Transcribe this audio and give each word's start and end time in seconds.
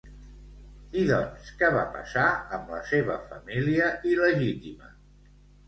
I 1.01 1.03
doncs, 1.09 1.51
què 1.59 1.69
va 1.75 1.83
passar 1.99 2.25
amb 2.59 2.73
la 2.77 2.81
seva 2.93 3.21
família 3.29 3.93
il·legítima? 4.15 4.93